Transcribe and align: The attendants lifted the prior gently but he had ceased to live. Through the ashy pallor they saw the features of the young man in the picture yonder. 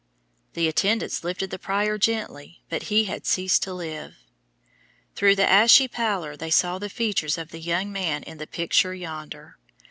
The 0.53 0.67
attendants 0.67 1.23
lifted 1.23 1.51
the 1.51 1.59
prior 1.59 1.99
gently 1.99 2.63
but 2.69 2.81
he 2.89 3.03
had 3.03 3.23
ceased 3.27 3.61
to 3.61 3.73
live. 3.75 4.15
Through 5.13 5.35
the 5.35 5.47
ashy 5.47 5.87
pallor 5.87 6.35
they 6.35 6.49
saw 6.49 6.79
the 6.79 6.89
features 6.89 7.37
of 7.37 7.51
the 7.51 7.59
young 7.61 7.91
man 7.91 8.23
in 8.23 8.39
the 8.39 8.47
picture 8.47 8.95
yonder. 8.95 9.59